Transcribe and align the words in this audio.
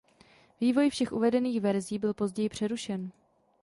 Vývoj 0.61 0.89
všech 0.89 1.11
uvedených 1.11 1.61
verzí 1.61 1.99
byl 1.99 2.13
později 2.13 2.49
přerušen. 2.49 3.11